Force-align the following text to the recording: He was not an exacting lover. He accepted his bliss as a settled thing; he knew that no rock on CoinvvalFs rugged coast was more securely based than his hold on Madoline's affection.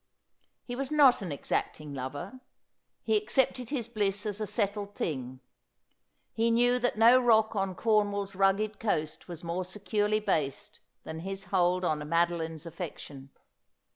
He 0.63 0.75
was 0.75 0.89
not 0.89 1.21
an 1.21 1.31
exacting 1.31 1.93
lover. 1.93 2.39
He 3.03 3.15
accepted 3.17 3.69
his 3.69 3.87
bliss 3.87 4.25
as 4.25 4.41
a 4.41 4.47
settled 4.47 4.95
thing; 4.95 5.41
he 6.33 6.49
knew 6.49 6.79
that 6.79 6.97
no 6.97 7.19
rock 7.19 7.55
on 7.55 7.75
CoinvvalFs 7.75 8.35
rugged 8.35 8.79
coast 8.79 9.27
was 9.27 9.43
more 9.43 9.63
securely 9.63 10.19
based 10.19 10.79
than 11.03 11.19
his 11.19 11.43
hold 11.43 11.85
on 11.85 11.99
Madoline's 11.99 12.65
affection. 12.65 13.29